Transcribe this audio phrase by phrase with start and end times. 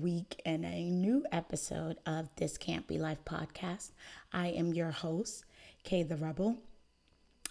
[0.00, 3.90] week and a new episode of This Can't Be Life podcast.
[4.32, 5.44] I am your host,
[5.84, 6.56] Kay the Rebel.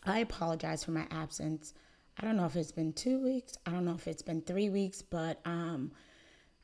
[0.04, 1.76] I apologize for my absence.
[2.20, 4.70] I don't know if it's been two weeks, I don't know if it's been three
[4.70, 5.92] weeks, but um,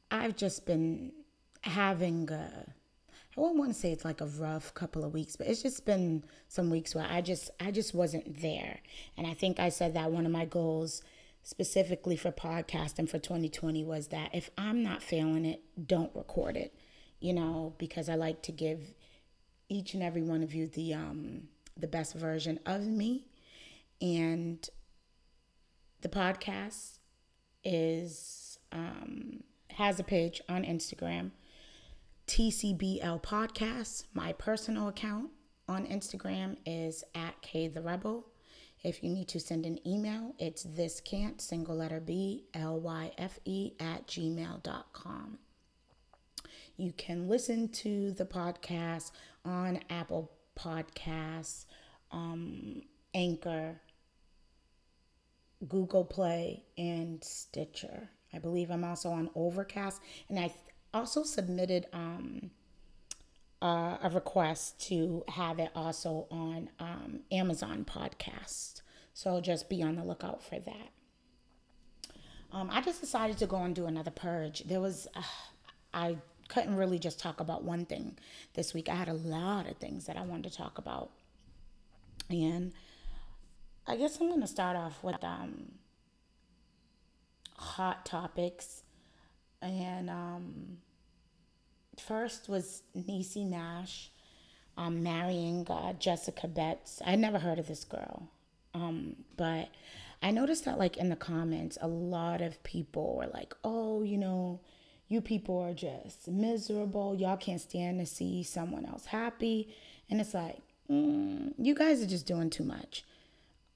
[0.09, 1.11] I've just been
[1.61, 2.65] having a
[3.37, 5.85] I wouldn't want to say it's like a rough couple of weeks, but it's just
[5.85, 8.79] been some weeks where I just I just wasn't there.
[9.17, 11.03] And I think I said that one of my goals
[11.45, 16.73] specifically for podcasting for 2020 was that if I'm not feeling it, don't record it.
[17.19, 18.93] You know, because I like to give
[19.69, 21.43] each and every one of you the um
[21.77, 23.27] the best version of me.
[24.01, 24.67] And
[26.01, 26.97] the podcast
[27.63, 31.31] is um has a page on Instagram
[32.27, 34.05] TCBL Podcast.
[34.15, 35.29] My personal account
[35.67, 38.25] on Instagram is at K the Rebel.
[38.85, 43.11] If you need to send an email, it's this can't single letter B L Y
[43.17, 45.39] F E at gmail.com.
[46.77, 49.09] You can listen to the podcast
[49.43, 51.65] on Apple Podcasts,
[52.11, 52.83] um,
[53.15, 53.81] Anchor,
[55.67, 58.11] Google Play, and Stitcher.
[58.31, 60.53] I believe I'm also on Overcast, and I
[60.93, 62.51] also submitted um,
[63.61, 68.81] uh, a request to have it also on um, Amazon Podcast.
[69.13, 70.89] So just be on the lookout for that.
[72.51, 74.63] Um, I just decided to go and do another purge.
[74.65, 75.21] There was, uh,
[75.93, 78.17] I couldn't really just talk about one thing
[78.53, 78.87] this week.
[78.87, 81.11] I had a lot of things that I wanted to talk about.
[82.29, 82.73] And
[83.87, 85.73] I guess I'm going to start off with um,
[87.57, 88.83] hot topics.
[89.61, 90.77] And um,
[91.99, 94.11] first was Niecy Nash
[94.77, 97.01] um, marrying uh, Jessica Betts.
[97.05, 98.29] I never heard of this girl,
[98.73, 99.69] um, but
[100.21, 104.17] I noticed that like in the comments, a lot of people were like, "Oh, you
[104.17, 104.59] know,
[105.07, 107.15] you people are just miserable.
[107.15, 109.73] Y'all can't stand to see someone else happy,"
[110.09, 113.05] and it's like, mm, you guys are just doing too much.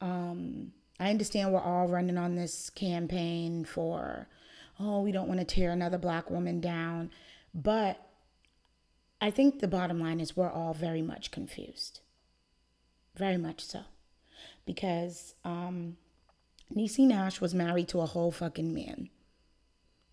[0.01, 4.27] Um, I understand we're all running on this campaign for,
[4.79, 7.11] oh, we don't want to tear another black woman down,
[7.53, 8.08] but
[9.21, 11.99] I think the bottom line is we're all very much confused.
[13.15, 13.81] Very much so.
[14.65, 15.97] Because um,
[16.73, 19.09] Niecy Nash was married to a whole fucking man.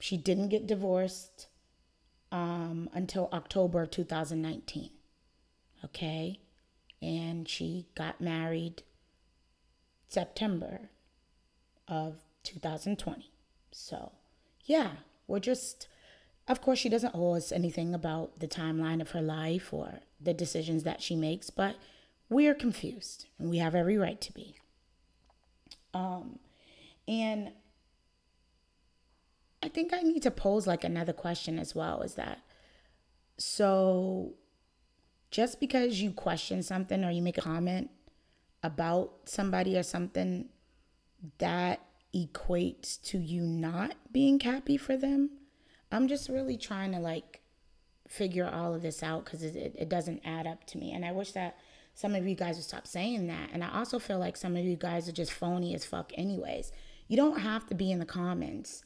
[0.00, 1.46] She didn't get divorced
[2.32, 4.90] um, until October 2019.
[5.84, 6.40] Okay?
[7.00, 8.82] And she got married
[10.08, 10.90] September
[11.86, 13.30] of 2020.
[13.70, 14.12] So,
[14.64, 14.90] yeah,
[15.26, 15.88] we're just
[16.48, 20.32] of course, she doesn't owe us anything about the timeline of her life or the
[20.32, 21.76] decisions that she makes, but
[22.28, 24.56] we are confused and we have every right to be.
[25.92, 26.38] Um,
[27.08, 27.52] and
[29.62, 32.40] I think I need to pose like another question as well is that
[33.38, 34.34] so
[35.30, 37.90] just because you question something or you make a comment
[38.62, 40.48] about somebody or something
[41.38, 41.80] that
[42.14, 45.30] equates to you not being happy for them
[45.92, 47.40] I'm just really trying to like
[48.08, 50.92] figure all of this out because it, it, doesn't add up to me.
[50.92, 51.56] And I wish that
[51.94, 53.50] some of you guys would stop saying that.
[53.52, 56.72] And I also feel like some of you guys are just phony as fuck, anyways.
[57.08, 58.84] You don't have to be in the comments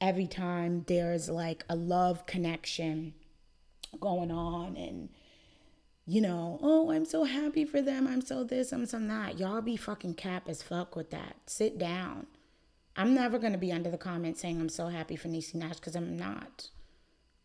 [0.00, 3.14] every time there's like a love connection
[4.00, 5.08] going on and
[6.08, 8.06] you know, oh, I'm so happy for them.
[8.06, 9.40] I'm so this, I'm so that.
[9.40, 11.34] Y'all be fucking cap as fuck with that.
[11.46, 12.28] Sit down.
[12.96, 15.76] I'm never going to be under the comments saying I'm so happy for Niecy Nash
[15.76, 16.70] because I'm not.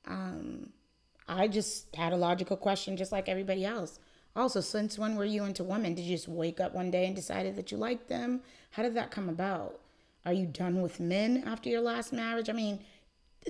[0.08, 0.70] Um,
[1.28, 4.00] I just had a logical question just like everybody else.
[4.36, 5.94] Also, since when were you into women?
[5.94, 8.42] Did you just wake up one day and decided that you liked them?
[8.72, 9.80] How did that come about?
[10.26, 12.50] Are you done with men after your last marriage?
[12.50, 12.80] I mean,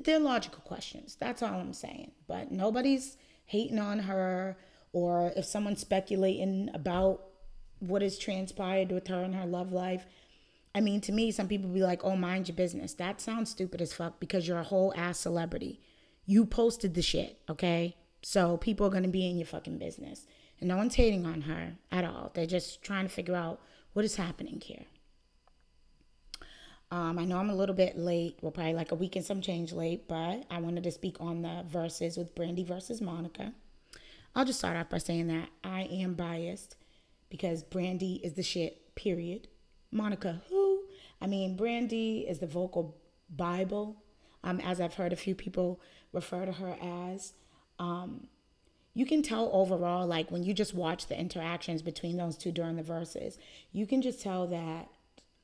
[0.03, 1.17] they're logical questions.
[1.19, 2.11] That's all I'm saying.
[2.27, 4.57] But nobody's hating on her
[4.93, 7.21] or if someone's speculating about
[7.79, 10.05] what has transpired with her and her love life.
[10.73, 12.93] I mean, to me, some people be like, oh, mind your business.
[12.93, 15.81] That sounds stupid as fuck because you're a whole ass celebrity.
[16.25, 17.97] You posted the shit, okay?
[18.21, 20.27] So people are to be in your fucking business.
[20.59, 22.31] And no one's hating on her at all.
[22.33, 23.59] They're just trying to figure out
[23.93, 24.85] what is happening here.
[26.91, 28.37] Um, I know I'm a little bit late.
[28.41, 31.41] Well, probably like a week and some change late, but I wanted to speak on
[31.41, 33.53] the Verzuz with Brandy versus Monica.
[34.35, 36.75] I'll just start off by saying that I am biased
[37.29, 39.47] because Brandy is the shit, period.
[39.91, 40.60] Monica, who?
[41.21, 42.97] I mean, Brandy is the vocal
[43.29, 44.01] Bible,
[44.43, 45.79] um, as I've heard a few people
[46.11, 47.33] refer to her as.
[47.79, 48.27] Um,
[48.93, 52.75] you can tell overall, like when you just watch the interactions between those two during
[52.75, 53.37] the Verzuz,
[53.71, 54.89] you can just tell that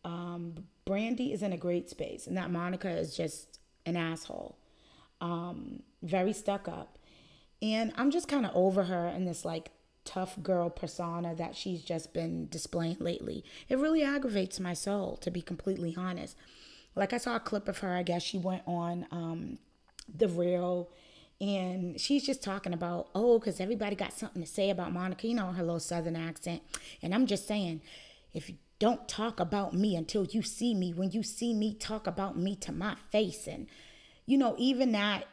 [0.03, 4.57] Um, Brandy is in a great space, and that Monica is just an asshole.
[5.19, 6.97] Um, very stuck up.
[7.61, 9.71] And I'm just kind of over her and this like
[10.07, 13.43] tough girl persona that she's just been displaying lately.
[13.67, 16.37] It really aggravates my soul, to be completely honest.
[16.95, 19.59] Like I saw a clip of her, I guess she went on um,
[20.11, 20.89] The Real
[21.39, 25.35] and she's just talking about, oh, because everybody got something to say about Monica, you
[25.35, 26.63] know, her little southern accent.
[27.03, 27.81] And I'm just saying,
[28.33, 32.07] if you don't talk about me until you see me, when you see me, talk
[32.07, 33.45] about me to my face.
[33.45, 33.67] And,
[34.25, 35.25] you know, even that,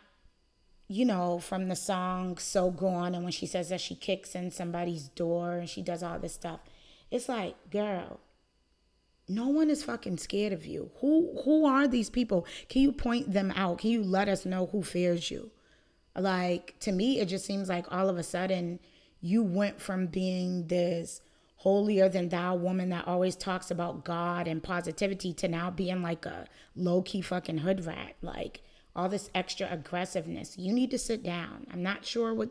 [0.88, 4.50] you know, from the song So Gone, and when she says that she kicks in
[4.50, 6.60] somebody's door and she does all this stuff,
[7.10, 8.20] it's like, girl,
[9.28, 10.90] no one is fucking scared of you.
[11.00, 12.46] Who who are these people?
[12.68, 13.78] Can you point them out?
[13.78, 15.50] Can you let us know who fears you?
[16.16, 18.80] Like to me, it just seems like all of a sudden
[19.20, 21.22] you went from being this
[21.56, 26.26] holier than thou woman that always talks about God and positivity to now being like
[26.26, 26.46] a
[26.76, 28.16] low key fucking hood rat.
[28.20, 28.60] Like
[28.96, 30.56] all this extra aggressiveness.
[30.56, 31.66] You need to sit down.
[31.72, 32.50] I'm not sure what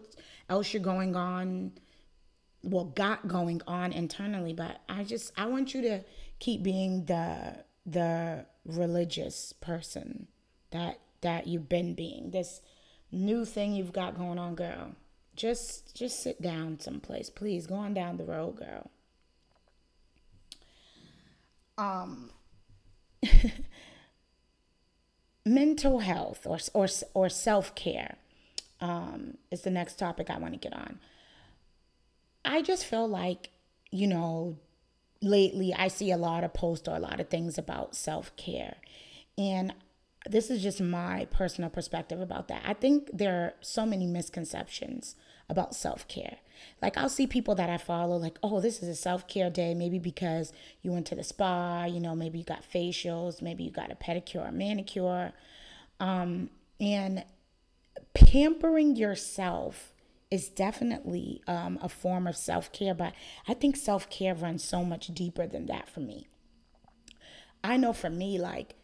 [0.50, 1.72] else you're going on,
[2.64, 6.02] well, got going on internally, but I just I want you to
[6.40, 10.28] keep being the the religious person
[10.72, 12.32] that that you've been being.
[12.32, 12.62] This
[13.12, 14.96] new thing you've got going on, girl.
[15.36, 17.68] Just just sit down someplace, please.
[17.68, 18.90] Go on down the road, girl.
[21.78, 22.30] Um
[25.46, 28.16] mental health or or or self-care
[28.80, 31.00] um is the next topic I want to get on.
[32.46, 33.50] I just feel like,
[33.92, 34.58] you know,
[35.22, 38.76] lately I see a lot of posts or a lot of things about self-care.
[39.38, 39.74] And
[40.30, 42.64] this is just my personal perspective about that.
[42.66, 45.16] I think there are so many misconceptions
[45.50, 46.38] about self care.
[46.82, 49.74] Like, I'll see people that I follow, like, oh, this is a self care day,
[49.74, 53.72] maybe because you went to the spa, you know, maybe you got facials, maybe you
[53.72, 55.34] got a pedicure a manicure.
[56.00, 56.50] Um,
[56.80, 57.24] and
[58.14, 59.94] pampering yourself
[60.32, 63.14] is definitely um, a form of self care, but
[63.48, 66.28] I think self care runs so much deeper than that for me.
[67.64, 68.76] I know for me, like,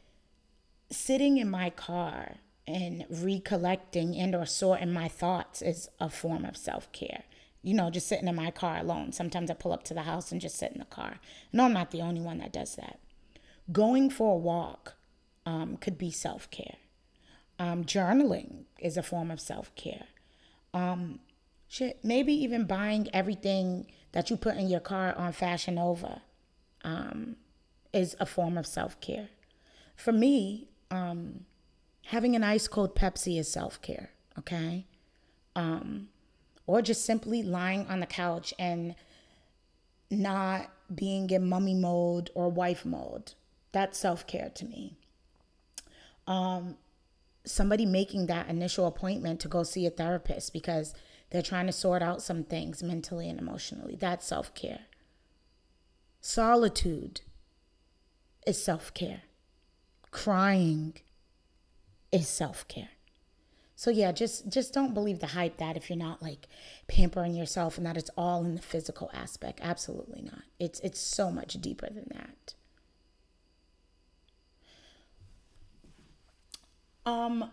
[0.91, 2.37] sitting in my car
[2.69, 7.23] and recollecting and or sorting my thoughts is a form of self-care.
[7.63, 9.11] You know just sitting in my car alone.
[9.11, 11.19] Sometimes i pull up to the house and just sit in the car.
[11.51, 12.99] No i'm not the only one that does that.
[13.71, 14.95] Going for a walk
[15.45, 16.75] um, could be self-care.
[17.57, 20.05] Um, journaling is a form of self-care.
[20.73, 21.19] Um,
[21.67, 26.21] shit maybe even buying everything that you put in your car on fashion nova
[26.83, 27.35] um,
[27.93, 29.29] is a form of self-care.
[29.95, 31.45] For me um,
[32.09, 34.85] having an ice cold Pepsi is self care, okay?
[35.55, 36.09] Um,
[36.65, 38.95] or just simply lying on the couch and
[40.09, 43.33] not being in mummy mode or wife mode.
[43.71, 44.97] That's self care to me.
[46.25, 46.77] Um,
[47.45, 50.95] somebody making that initial appointment to go see a therapist because
[51.29, 53.95] they're trying to sort out some things mentally and emotionally.
[53.95, 54.81] That's self care.
[56.21, 57.21] Solitude
[58.47, 59.21] is self care
[60.11, 60.95] crying
[62.11, 62.89] is self-care.
[63.75, 66.47] So yeah, just just don't believe the hype that if you're not like
[66.89, 69.61] pampering yourself and that it's all in the physical aspect.
[69.63, 70.43] Absolutely not.
[70.59, 72.53] It's it's so much deeper than that.
[77.05, 77.49] Um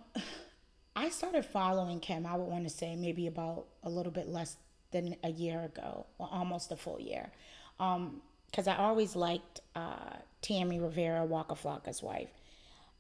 [0.97, 4.57] I started following Kim, I would want to say maybe about a little bit less
[4.91, 7.31] than a year ago, or almost a full year.
[7.79, 12.31] Um, because I always liked uh, Tammy Rivera, Waka Flocka's wife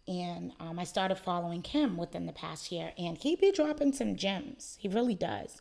[0.08, 4.16] and um, I started following him within the past year, and he be dropping some
[4.16, 4.76] gems.
[4.80, 5.60] He really does.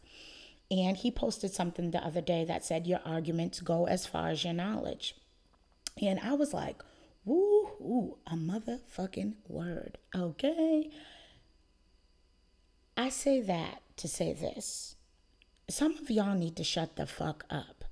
[0.70, 4.44] And he posted something the other day that said, Your arguments go as far as
[4.44, 5.16] your knowledge.
[6.02, 6.84] And I was like,
[7.24, 9.98] Woo, a motherfucking word.
[10.16, 10.92] Okay.
[12.98, 14.96] I say that to say this.
[15.70, 17.86] Some of y'all need to shut the fuck up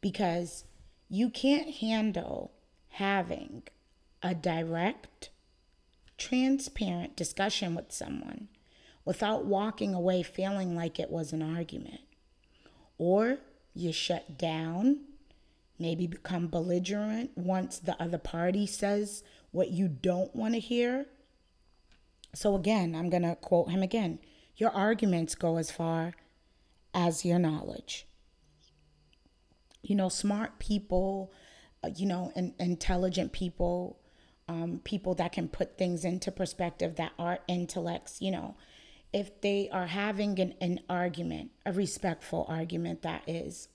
[0.00, 0.64] because
[1.08, 2.52] you can't handle
[2.88, 3.62] having
[4.26, 5.30] a direct,
[6.18, 8.48] transparent discussion with someone
[9.04, 12.00] without walking away feeling like it was an argument.
[12.98, 13.38] Or
[13.72, 15.02] you shut down,
[15.78, 21.06] maybe become belligerent once the other party says what you don't want to hear.
[22.34, 24.18] So, again, I'm going to quote him again
[24.56, 26.14] your arguments go as far
[26.94, 28.06] as your knowledge.
[29.82, 31.30] You know, smart people,
[31.84, 34.00] uh, you know, and intelligent people
[34.48, 38.56] um, people that can put things into perspective that are intellects, you know,
[39.12, 43.68] if they are having an, an argument, a respectful argument that is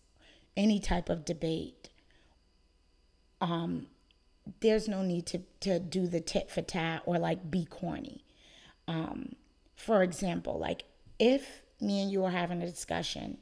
[0.56, 1.90] any type of debate,
[3.40, 3.88] um,
[4.60, 8.24] there's no need to to do the tit for tat or like be corny.
[8.88, 9.36] Um,
[9.75, 10.84] for example, like
[11.20, 13.38] if me and you are having a discussion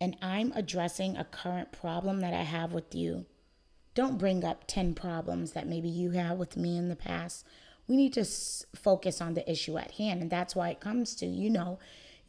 [0.00, 3.26] and I'm addressing a current problem that I have with you,
[3.94, 7.44] don't bring up 10 problems that maybe you have with me in the past.
[7.88, 10.22] We need to s- focus on the issue at hand.
[10.22, 11.78] And that's why it comes to, you know,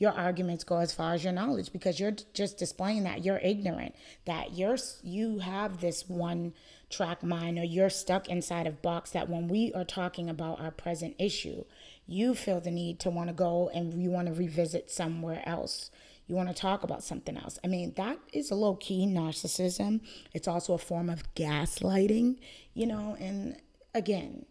[0.01, 3.93] your arguments go as far as your knowledge because you're just displaying that you're ignorant,
[4.25, 6.53] that you're you have this one
[6.89, 10.71] track mind or you're stuck inside of box that when we are talking about our
[10.71, 11.63] present issue,
[12.07, 15.91] you feel the need to want to go and you want to revisit somewhere else.
[16.27, 17.59] You want to talk about something else.
[17.63, 20.01] I mean, that is a low key narcissism.
[20.33, 22.37] It's also a form of gaslighting,
[22.73, 23.57] you know, and
[23.93, 24.45] again,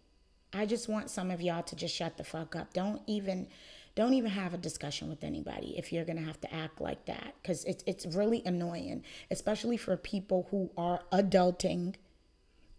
[0.53, 2.73] I just want some of y'all to just shut the fuck up.
[2.73, 3.47] Don't even
[3.95, 7.35] don't even have a discussion with anybody if you're gonna have to act like that
[7.43, 11.95] because it's it's really annoying, especially for people who are adulting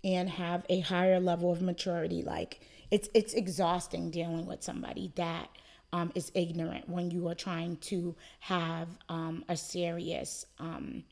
[0.03, 2.23] and have a higher level of maturity.
[2.23, 5.49] Like it's it's exhausting dealing with somebody that
[5.93, 11.03] um, is ignorant when you are trying to have um, a serious um,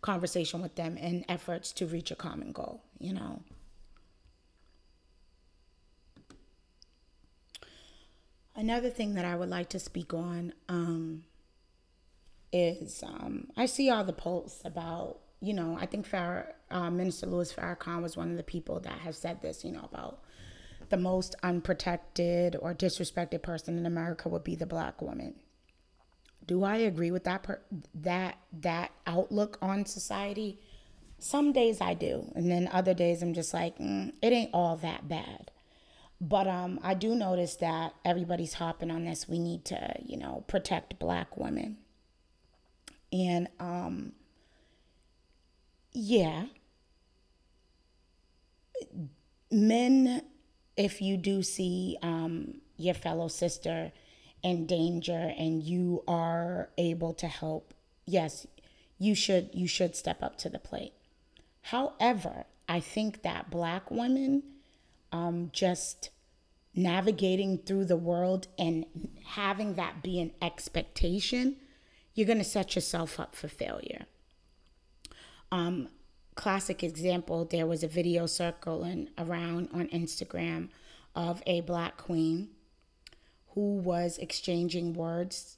[0.00, 2.82] conversation with them in efforts to reach a common goal.
[2.98, 3.42] You know.
[8.54, 11.24] Another thing that I would like to speak on um,
[12.52, 17.26] is um, I see all the posts about, you know, I think Farah, uh, Minister
[17.26, 20.20] Louis Farrakhan was one of the people that has said this, you know, about
[20.90, 25.34] the most unprotected or disrespected person in America would be the black woman.
[26.46, 27.62] Do I agree with that per-
[27.94, 30.60] that that outlook on society?
[31.18, 34.76] Some days I do, and then other days I'm just like, mm, it ain't all
[34.76, 35.50] that bad.
[36.20, 39.28] But um, I do notice that everybody's hopping on this.
[39.28, 41.78] We need to, you know, protect black women.
[43.12, 44.12] And um,
[45.92, 46.46] yeah,
[49.50, 50.22] men,
[50.76, 53.92] if you do see um, your fellow sister
[54.42, 58.46] in danger and you are able to help, yes,
[58.98, 60.92] you should you should step up to the plate.
[61.62, 64.42] However, I think that black women
[65.12, 66.10] um, just
[66.74, 68.84] navigating through the world and
[69.24, 71.56] having that be an expectation,
[72.14, 74.04] you're going to set yourself up for failure.
[75.50, 75.88] Um,
[76.36, 80.68] classic example there was a video circling around on Instagram
[81.14, 82.48] of a black queen
[83.54, 85.56] who was exchanging words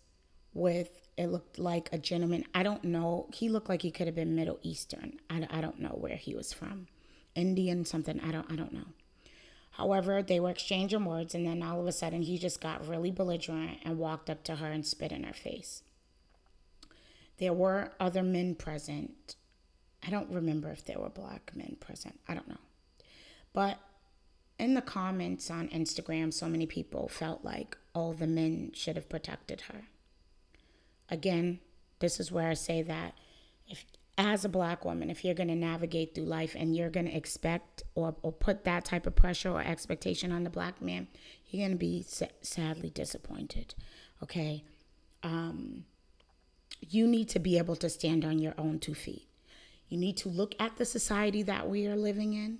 [0.54, 4.14] with it looked like a gentleman i don't know he looked like he could have
[4.14, 6.87] been middle eastern i, I don't know where he was from
[7.35, 8.87] indian something i don't i don't know
[9.78, 13.12] However, they were exchanging words, and then all of a sudden, he just got really
[13.12, 15.85] belligerent and walked up to her and spit in her face.
[17.38, 19.37] There were other men present.
[20.06, 22.20] I don't remember if there were black men present.
[22.28, 22.60] I don't know.
[23.52, 23.78] But
[24.58, 29.08] in the comments on Instagram, so many people felt like all the men should have
[29.08, 29.82] protected her.
[31.08, 31.60] Again,
[32.00, 33.14] this is where I say that
[33.66, 33.84] if
[34.18, 37.16] as a black woman, if you're going to navigate through life and you're going to
[37.16, 41.06] expect or, or put that type of pressure or expectation on the black man,
[41.48, 42.04] you're going to be
[42.42, 43.76] sadly disappointed.
[44.20, 44.64] Okay.
[45.22, 45.84] Um,
[46.80, 49.27] you need to be able to stand on your own two feet.
[49.88, 52.59] You need to look at the society that we are living in,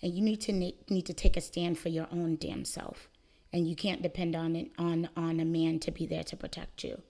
[0.00, 3.08] and you need to need to take a stand for your own damn self.
[3.52, 6.84] And you can't depend on it on on a man to be there to protect
[6.84, 7.02] you.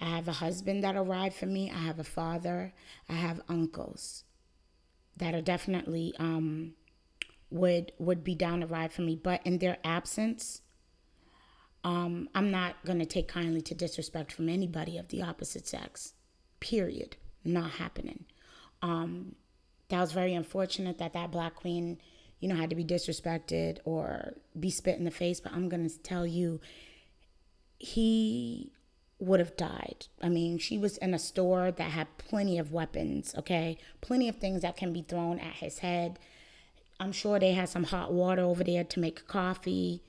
[0.00, 1.70] I have a husband that'll ride for me.
[1.70, 2.72] I have a father.
[3.08, 4.24] I have uncles
[5.16, 6.74] that are definitely um,
[7.50, 9.16] would would be down to ride for me.
[9.16, 10.62] But in their absence,
[11.84, 16.14] um, I'm not gonna take kindly to disrespect from anybody of the opposite sex.
[16.60, 17.16] Period.
[17.44, 18.24] Not happening.
[18.82, 19.34] Um,
[19.88, 21.98] that was very unfortunate that that black queen,
[22.40, 25.40] you know, had to be disrespected or be spit in the face.
[25.40, 26.60] But I'm gonna tell you,
[27.78, 28.72] he
[29.18, 30.06] would have died.
[30.22, 33.78] I mean, she was in a store that had plenty of weapons, okay?
[34.00, 36.18] Plenty of things that can be thrown at his head.
[37.00, 40.02] I'm sure they had some hot water over there to make coffee.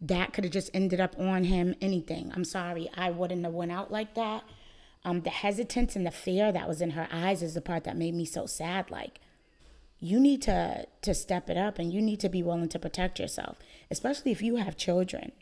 [0.00, 2.32] That could have just ended up on him, anything.
[2.34, 4.44] I'm sorry, I wouldn't have went out like that.
[5.04, 7.96] Um, the hesitance and the fear that was in her eyes is the part that
[7.96, 8.90] made me so sad.
[8.90, 9.20] Like,
[9.98, 13.18] you need to to step it up and you need to be willing to protect
[13.18, 13.58] yourself,
[13.90, 15.32] especially if you have children.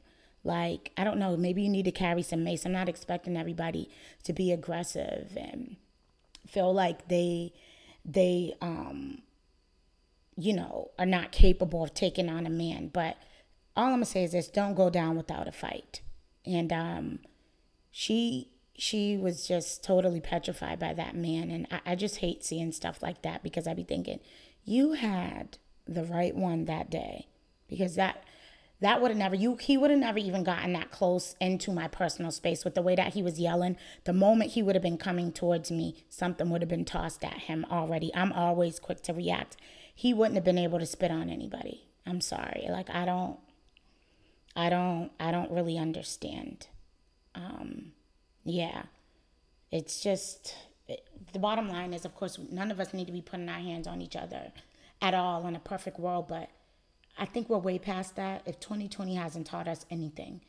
[0.42, 2.64] Like, I don't know, maybe you need to carry some mace.
[2.64, 3.90] I'm not expecting everybody
[4.24, 5.76] to be aggressive and
[6.46, 7.52] feel like they
[8.04, 9.22] they um
[10.36, 12.88] you know, are not capable of taking on a man.
[12.92, 13.18] But
[13.76, 16.00] all I'm gonna say is this don't go down without a fight.
[16.46, 17.18] And um
[17.90, 18.48] she
[18.80, 21.50] she was just totally petrified by that man.
[21.50, 24.20] And I, I just hate seeing stuff like that because I'd be thinking,
[24.64, 27.26] you had the right one that day.
[27.68, 28.25] Because that
[28.80, 31.88] that would have never you he would have never even gotten that close into my
[31.88, 33.76] personal space with the way that he was yelling.
[34.04, 37.40] The moment he would have been coming towards me something would have been tossed at
[37.40, 38.10] him already.
[38.14, 39.58] I'm always quick to react.
[39.94, 41.84] He wouldn't have been able to spit on anybody.
[42.06, 42.66] I'm sorry.
[42.70, 43.38] Like i don't
[44.56, 46.68] i don't i don't really understand.
[47.34, 47.92] Um
[48.44, 48.82] yeah
[49.70, 50.54] it's just
[51.32, 53.87] the bottom line is of course none of us need to be putting our hands
[53.87, 54.52] on each other
[55.02, 56.50] at all in a perfect world but
[57.18, 58.42] I think we're way past that.
[58.47, 60.40] If 2020 hasn't taught us anything,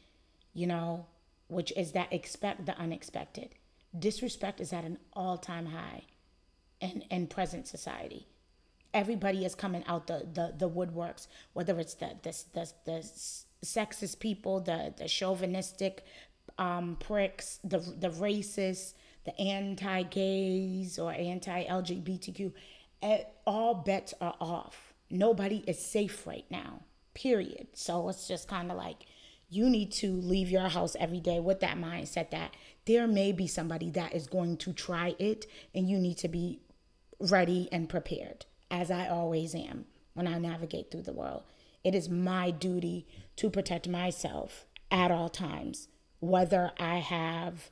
[0.53, 1.05] you know,
[1.47, 3.49] which is that expect the unexpected.
[3.97, 6.03] Disrespect is at an all time high
[6.79, 8.27] in, in present society.
[8.93, 13.09] Everybody is coming out the, the, the woodworks, whether it's the, the, the, the
[13.65, 16.05] sexist people, the, the chauvinistic
[16.61, 18.93] um, pricks, the, the racists,
[19.25, 22.53] the anti gays or anti LGBTQ.
[23.01, 26.81] Eh, all bets are off nobody is safe right now,
[27.13, 27.67] period.
[27.73, 29.05] So it's just kind of like
[29.49, 33.47] you need to leave your house every day with that mindset that there may be
[33.47, 36.61] somebody that is going to try it and you need to be
[37.19, 41.43] ready and prepared, as I always am when I navigate through the world.
[41.83, 45.87] It is my duty to protect myself at all times,
[46.21, 47.69] whether I have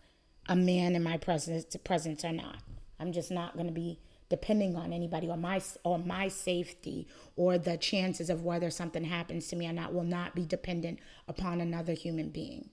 [0.48, 2.58] a man in my presence, presence or not.
[3.00, 7.58] I'm just not going to be depending on anybody or my or my safety or
[7.58, 11.62] the chances of whether something happens to me or not will not be dependent upon
[11.62, 12.70] another human being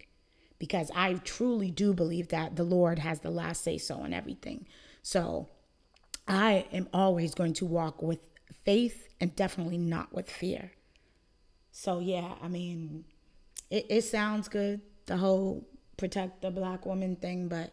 [0.59, 4.67] because I truly do believe that the Lord has the last say so in everything.
[5.03, 5.49] So
[6.27, 8.21] I am always going to walk with
[8.65, 10.73] faith and definitely not with fear.
[11.73, 13.05] So yeah, I mean,
[13.71, 15.67] it, it sounds good, the whole
[15.97, 17.73] protect the black woman thing, but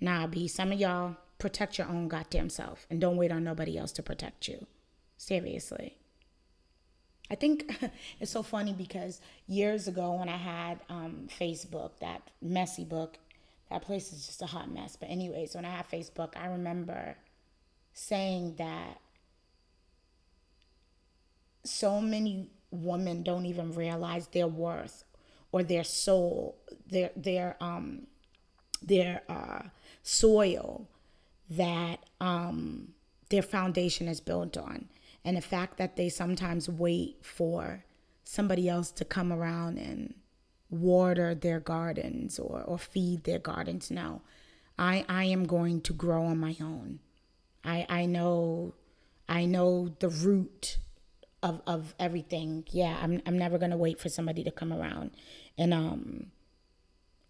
[0.00, 3.76] nah, be some of y'all protect your own goddamn self and don't wait on nobody
[3.76, 4.66] else to protect you.
[5.16, 5.96] Seriously.
[7.30, 7.72] I think
[8.20, 13.18] it's so funny because years ago when I had um, Facebook, that messy book,
[13.70, 14.96] that place is just a hot mess.
[14.96, 17.16] But, anyways, when I had Facebook, I remember
[17.92, 19.00] saying that
[21.64, 25.04] so many women don't even realize their worth
[25.52, 26.58] or their soul,
[26.88, 28.06] their their um
[28.82, 29.62] their uh,
[30.02, 30.88] soil
[31.50, 32.92] that um,
[33.28, 34.88] their foundation is built on.
[35.24, 37.84] And the fact that they sometimes wait for
[38.24, 40.14] somebody else to come around and
[40.70, 43.90] water their gardens or, or feed their gardens.
[43.90, 44.22] No,
[44.78, 47.00] I, I am going to grow on my own.
[47.64, 48.74] I, I know
[49.28, 50.78] I know the root
[51.42, 52.64] of, of everything.
[52.70, 55.12] Yeah, I'm I'm never gonna wait for somebody to come around
[55.56, 56.26] and um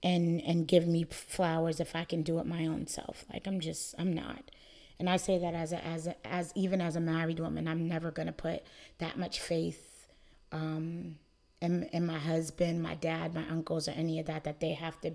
[0.03, 3.25] and and give me flowers if I can do it my own self.
[3.33, 4.51] Like I'm just I'm not.
[4.99, 7.89] And I say that as a, as a, as even as a married woman, I'm
[7.89, 8.63] never gonna put
[8.99, 10.09] that much faith
[10.53, 11.17] um,
[11.61, 15.01] in in my husband, my dad, my uncles, or any of that that they have
[15.03, 15.13] to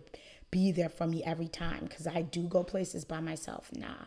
[0.52, 3.70] be there for me every time because I do go places by myself.
[3.74, 4.06] Nah,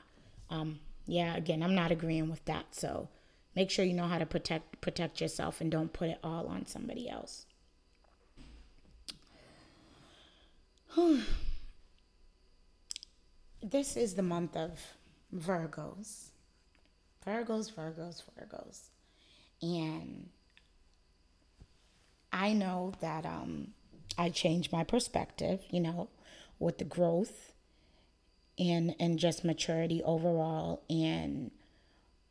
[0.51, 1.37] um, yeah.
[1.37, 2.67] Again, I'm not agreeing with that.
[2.75, 3.09] So
[3.59, 6.65] make sure you know how to protect protect yourself and don't put it all on
[6.65, 7.45] somebody else.
[13.61, 14.79] this is the month of
[15.35, 16.29] Virgos.
[17.27, 18.91] Virgos, Virgos, Virgos.
[19.61, 20.29] And
[22.33, 23.73] I know that um,
[24.17, 26.11] I changed my perspective, you know,
[26.61, 27.55] with the growth
[28.57, 30.85] and and just maturity overall.
[30.89, 31.51] And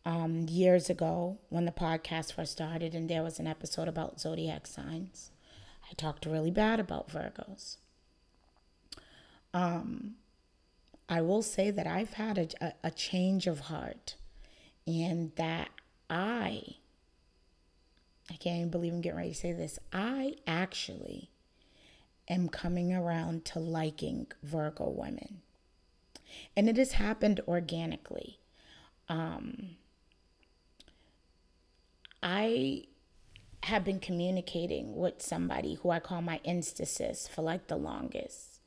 [0.07, 4.65] um, years ago, when the podcast first started, and there was an episode about zodiac
[4.65, 5.31] signs,
[5.91, 7.75] I talked really bad about Virgos.
[9.53, 10.15] Um,
[11.09, 14.15] I will say that I've had a, a change of heart
[14.85, 15.71] and that
[16.09, 16.63] I,
[18.31, 21.31] I can't even believe I'm getting ready to say this, I actually
[22.29, 25.41] am coming around to liking Virgo women.
[26.55, 28.39] And it has happened organically.
[29.09, 29.75] Um,
[32.29, 32.83] I
[33.63, 38.59] have been communicating with somebody who I call my instasis for like the longest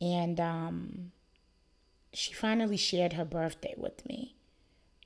[0.00, 1.12] and um,
[2.12, 4.34] she finally shared her birthday with me.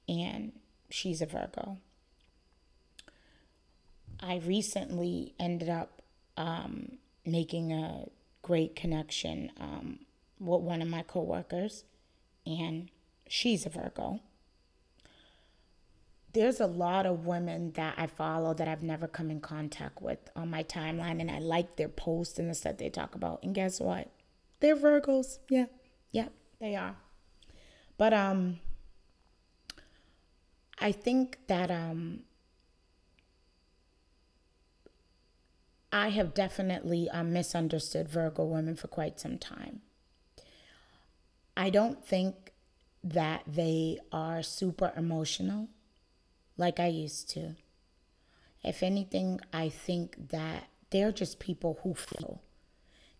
[0.08, 0.52] And
[0.88, 1.78] she's a Virgo.
[4.20, 6.02] I recently ended up
[6.36, 8.06] um, making a
[8.42, 10.00] great connection um,
[10.38, 11.84] with one of my coworkers,
[12.44, 12.90] and
[13.28, 14.20] she's a Virgo.
[16.32, 20.18] There's a lot of women that I follow that I've never come in contact with
[20.36, 23.42] on my timeline, and I like their posts and the stuff they talk about.
[23.42, 24.08] And guess what?
[24.60, 25.38] They're Virgos.
[25.48, 25.66] Yeah.
[26.12, 26.28] Yeah,
[26.60, 26.96] they are.
[27.96, 28.60] But um
[30.80, 32.20] I think that um,
[35.92, 39.82] I have definitely um, misunderstood Virgo women for quite some time.
[41.56, 42.52] I don't think
[43.04, 45.68] that they are super emotional
[46.60, 47.56] like I used to.
[48.62, 52.42] If anything, I think that they're just people who feel.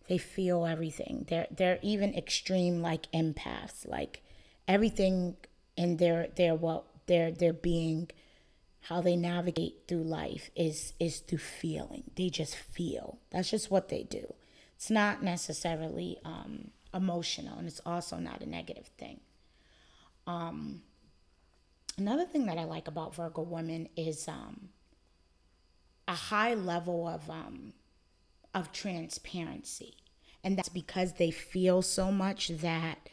[0.07, 1.25] They feel everything.
[1.27, 3.87] They're they're even extreme like empaths.
[3.87, 4.21] Like
[4.67, 5.35] everything
[5.75, 8.09] in their their what their their being
[8.85, 12.03] how they navigate through life is is through feeling.
[12.15, 13.17] They just feel.
[13.31, 14.33] That's just what they do.
[14.75, 19.19] It's not necessarily um, emotional, and it's also not a negative thing.
[20.25, 20.81] Um,
[21.97, 24.69] another thing that I like about Virgo women is um,
[26.07, 27.73] a high level of um,
[28.53, 29.95] of transparency,
[30.43, 33.09] and that's because they feel so much that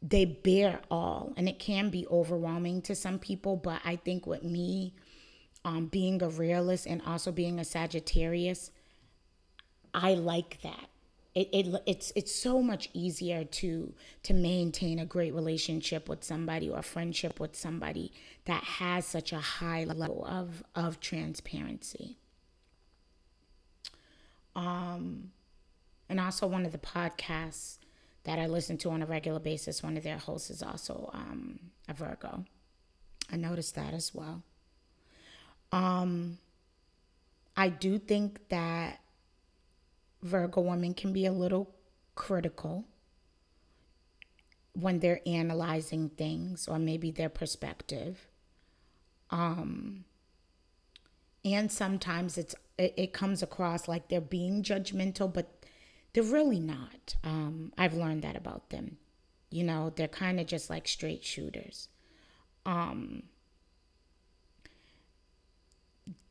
[0.00, 1.32] they bear all.
[1.36, 4.94] And it can be overwhelming to some people but i think with me
[5.64, 8.70] um, being a realist and also being a sagittarius
[9.92, 10.88] i like that
[11.34, 16.68] it, it it's it's so much easier to to maintain a great relationship with somebody
[16.68, 18.12] or a friendship with somebody
[18.46, 22.16] that has such a high level of of transparency
[24.56, 25.30] um
[26.08, 27.78] and also one of the podcasts
[28.24, 29.82] that I listen to on a regular basis.
[29.82, 32.44] One of their hosts is also um, a Virgo.
[33.32, 34.42] I noticed that as well.
[35.72, 36.38] Um,
[37.56, 39.00] I do think that
[40.22, 41.74] Virgo women can be a little
[42.14, 42.84] critical
[44.72, 48.28] when they're analyzing things or maybe their perspective.
[49.30, 50.04] Um,
[51.44, 55.64] and sometimes it's it, it comes across like they're being judgmental, but
[56.12, 57.16] they're really not.
[57.24, 58.98] Um, I've learned that about them.
[59.50, 61.88] You know, they're kind of just like straight shooters.
[62.66, 63.24] Um,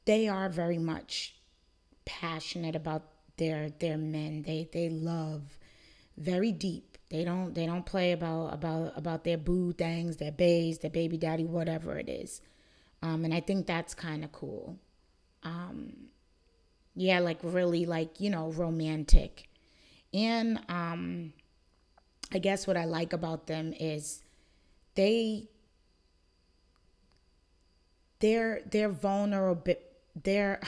[0.05, 1.35] they are very much
[2.05, 3.03] passionate about
[3.37, 4.43] their their men.
[4.43, 5.57] They they love
[6.17, 6.97] very deep.
[7.09, 11.17] They don't they don't play about about about their boo things, their bays, their baby
[11.17, 12.41] daddy, whatever it is.
[13.01, 14.77] Um, and I think that's kind of cool.
[15.43, 16.09] Um,
[16.95, 19.49] yeah, like really like you know romantic.
[20.13, 21.33] And um,
[22.33, 24.23] I guess what I like about them is
[24.95, 25.47] they
[28.19, 29.75] they're they're vulnerable
[30.23, 30.59] their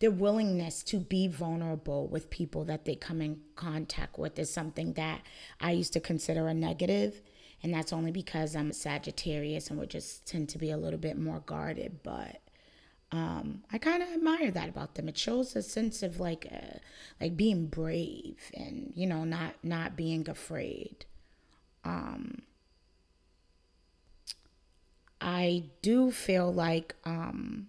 [0.00, 4.92] their willingness to be vulnerable with people that they come in contact with is something
[4.94, 5.22] that
[5.60, 7.22] I used to consider a negative
[7.62, 10.98] and that's only because I'm a Sagittarius and we just tend to be a little
[10.98, 12.40] bit more guarded but
[13.10, 15.08] um, I kind of admire that about them.
[15.08, 16.78] It shows a sense of like, uh,
[17.18, 21.06] like being brave and you know not not being afraid.
[21.84, 22.42] Um,
[25.20, 27.68] I do feel like um,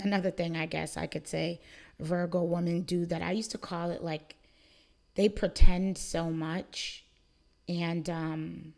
[0.00, 1.60] another thing I guess I could say
[1.98, 4.36] Virgo women do that I used to call it like
[5.14, 7.04] they pretend so much
[7.68, 8.74] and um,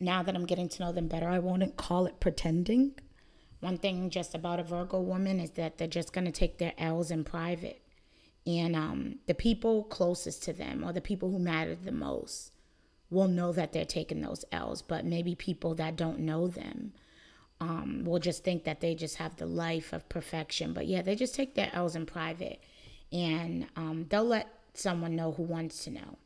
[0.00, 2.94] now that I'm getting to know them better, I won't call it pretending.
[3.60, 6.72] One thing just about a Virgo woman is that they're just going to take their
[6.78, 7.82] L's in private.
[8.46, 12.52] And um, the people closest to them or the people who matter the most
[13.10, 14.80] will know that they're taking those L's.
[14.80, 16.92] But maybe people that don't know them
[17.60, 20.72] um, will just think that they just have the life of perfection.
[20.72, 22.60] But yeah, they just take their L's in private
[23.12, 26.18] and um, they'll let someone know who wants to know.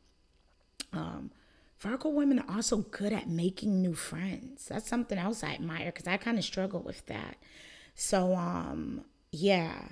[0.93, 1.31] Um,
[1.79, 4.65] Virgo women are also good at making new friends.
[4.67, 7.37] That's something else I admire because I kind of struggle with that.
[7.95, 9.89] So, um, yeah,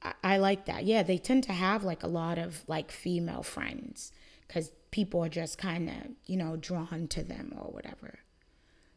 [0.00, 0.84] I, I like that.
[0.84, 4.12] Yeah, they tend to have like a lot of like female friends
[4.46, 8.20] because people are just kind of, you know, drawn to them or whatever.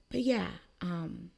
[0.10, 0.48] But yeah,
[0.82, 1.32] um,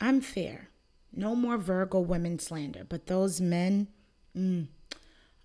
[0.00, 0.68] I'm fair.
[1.12, 2.84] No more Virgo women slander.
[2.88, 3.88] But those men,
[4.36, 4.66] mm,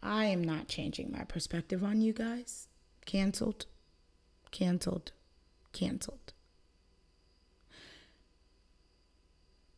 [0.02, 2.68] I am not changing my perspective on you guys.
[3.06, 3.66] Cancelled
[4.52, 5.12] canceled,
[5.74, 6.34] canceled.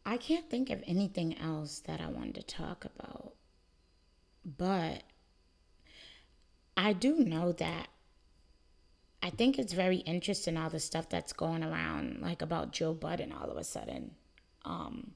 [0.06, 3.34] I can't think of anything else that I wanted to talk about,
[4.46, 5.04] but
[6.76, 7.90] I do know that
[9.22, 13.34] I think it's very interesting all the stuff that's going around, like about Joe Budden
[13.34, 14.12] all of a sudden.
[14.64, 15.12] Um,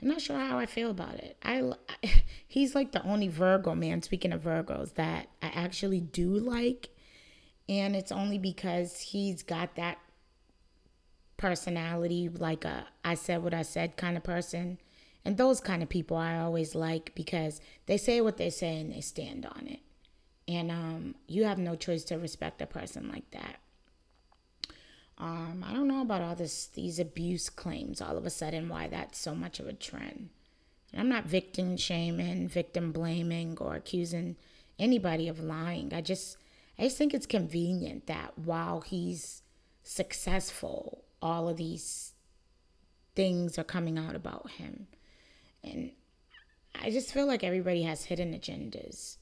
[0.00, 1.36] I'm not sure how I feel about it.
[1.42, 1.72] I
[2.46, 4.02] he's like the only Virgo man.
[4.02, 6.90] Speaking of Virgos, that I actually do like,
[7.68, 9.98] and it's only because he's got that
[11.36, 14.78] personality like a I said what I said kind of person.
[15.24, 18.92] And those kind of people I always like because they say what they say and
[18.92, 19.80] they stand on it.
[20.48, 23.56] And um, you have no choice to respect a person like that.
[25.18, 28.86] Um, I don't know about all this these abuse claims all of a sudden why
[28.86, 30.30] that's so much of a trend.
[30.92, 34.36] And I'm not victim shaming, victim blaming, or accusing
[34.78, 35.92] anybody of lying.
[35.92, 36.38] I just
[36.78, 39.42] I just think it's convenient that while he's
[39.82, 42.12] successful, all of these
[43.16, 44.86] things are coming out about him.
[45.64, 45.90] And
[46.80, 49.16] I just feel like everybody has hidden agendas.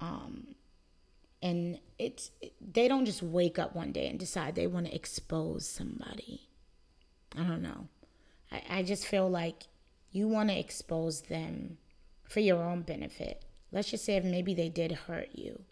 [0.00, 0.54] Um,
[1.42, 5.66] and it's they don't just wake up one day and decide they want to expose
[5.68, 6.48] somebody.
[7.36, 7.88] I don't know.
[8.50, 9.64] I, I just feel like
[10.10, 11.78] you want to expose them
[12.24, 13.44] for your own benefit.
[13.72, 15.62] Let's just say if maybe they did hurt you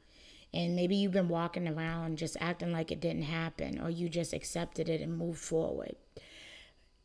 [0.52, 4.32] and maybe you've been walking around just acting like it didn't happen or you just
[4.32, 5.94] accepted it and moved forward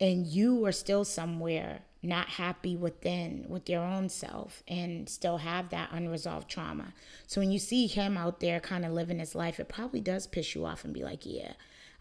[0.00, 5.70] and you are still somewhere not happy within with your own self and still have
[5.70, 6.92] that unresolved trauma
[7.26, 10.26] so when you see him out there kind of living his life it probably does
[10.26, 11.52] piss you off and be like yeah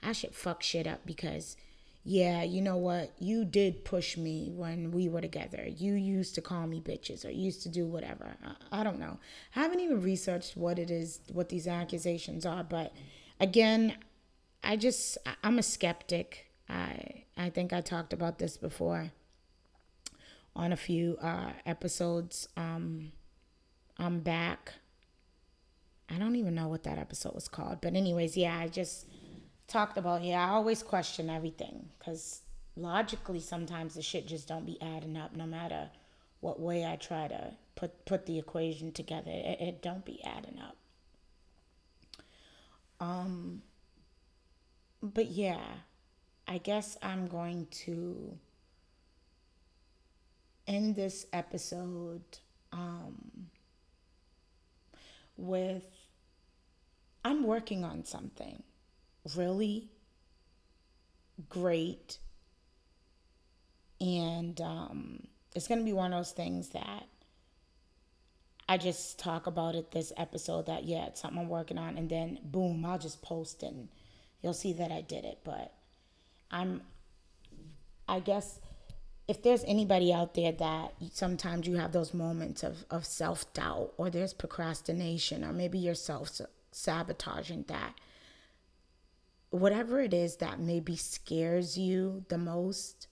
[0.01, 1.57] i should fuck shit up because
[2.07, 3.13] yeah, you know what?
[3.17, 5.65] You did push me when we were together.
[5.67, 8.37] You used to call me bitches or used to do whatever.
[8.45, 9.17] I, I, don't know.
[9.55, 12.63] I haven't even researched what it is, what these accusations are.
[12.63, 12.93] But
[13.39, 13.97] again,
[14.63, 16.45] I just, I'm a skeptic.
[16.69, 19.11] I, I think I talked about this before
[20.55, 22.47] on a few uh, episodes.
[22.55, 23.11] Um,
[23.97, 24.73] I'm back.
[26.09, 27.79] I don't even know what that episode was called.
[27.81, 29.07] But, anyways, yeah, I just
[29.67, 32.41] talked about, yeah, I always question everything because
[32.75, 35.89] logically sometimes the shit just don't be adding up no matter
[36.41, 39.31] what way I try to put put the equation together.
[39.31, 40.77] It, it don't be adding up.
[42.99, 43.61] Um
[45.01, 45.63] but yeah,
[46.47, 48.37] I guess I'm going to
[50.67, 52.23] end this episode
[52.71, 53.47] um
[55.37, 55.85] with
[57.23, 58.61] I'm working on something
[59.35, 59.89] really
[61.49, 62.19] great.
[63.99, 65.23] And um,
[65.55, 67.07] it's going to be one of those things that
[68.69, 71.97] I just talk about it this episode that, yeah, it's something I'm working on.
[71.97, 73.89] And then, boom, I'll just post and
[74.43, 75.39] you'll see that I did it.
[75.43, 75.73] But
[76.51, 76.81] I'm,
[78.07, 78.59] I guess,
[79.27, 83.93] if there's anybody out there that sometimes you have those moments of, of self doubt
[83.97, 86.39] or there's procrastination or maybe you're self
[86.71, 87.93] sabotaging that
[89.49, 93.07] whatever it is that maybe scares you the most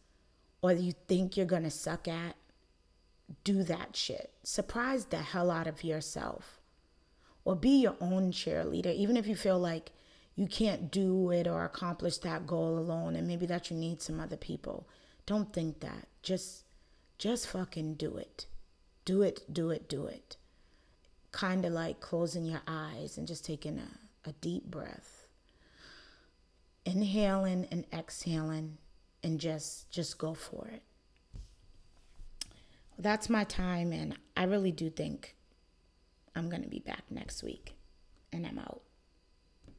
[0.61, 2.35] or you think you're going to suck at,
[3.43, 4.31] do that shit.
[4.43, 6.61] Surprise the hell out of yourself.
[7.45, 9.91] Or be your own cheerleader, even if you feel like
[10.35, 14.19] you can't do it or accomplish that goal alone and maybe that you need some
[14.19, 14.87] other people.
[15.25, 16.07] Don't think that.
[16.21, 16.65] Just
[17.17, 18.47] just fucking do it.
[19.05, 20.37] Do it, do it, do it.
[21.31, 25.23] Kind of like closing your eyes and just taking a, a deep breath
[26.85, 28.77] inhaling and exhaling
[29.23, 30.81] and just just go for it
[32.97, 35.35] that's my time and i really do think
[36.35, 37.73] i'm going to be back next week
[38.33, 38.81] and i'm out